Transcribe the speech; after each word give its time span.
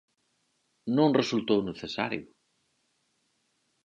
Non 0.97 1.09
resultou 1.19 1.59
necesario: 1.69 2.23